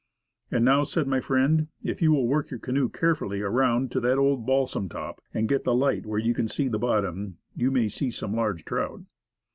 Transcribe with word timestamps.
"And 0.49 0.65
now," 0.65 0.83
said 0.83 1.05
my 1.05 1.19
friend," 1.19 1.67
if 1.83 2.01
you 2.01 2.11
will 2.11 2.25
work 2.25 2.49
your 2.49 2.59
canoe 2.59 2.89
carefully 2.89 3.41
around 3.41 3.91
to 3.91 3.99
that 3.99 4.17
old 4.17 4.47
balsam 4.47 4.89
top 4.89 5.21
and 5.31 5.47
get 5.47 5.63
the 5.63 5.75
light 5.75 6.07
where 6.07 6.17
you 6.17 6.33
can 6.33 6.47
see 6.47 6.67
the 6.67 6.79
bottom, 6.79 7.37
you 7.55 7.69
may 7.69 7.87
see 7.87 8.09
some 8.09 8.33
large 8.35 8.65
trout." 8.65 9.03